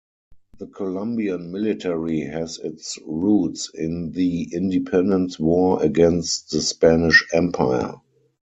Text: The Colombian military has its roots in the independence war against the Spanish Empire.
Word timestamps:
The 0.57 0.65
Colombian 0.65 1.51
military 1.51 2.21
has 2.21 2.57
its 2.57 2.97
roots 3.05 3.69
in 3.75 4.09
the 4.13 4.49
independence 4.51 5.37
war 5.39 5.83
against 5.83 6.49
the 6.49 6.61
Spanish 6.63 7.23
Empire. 7.33 7.93